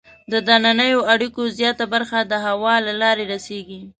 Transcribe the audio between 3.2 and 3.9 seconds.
رسیږي.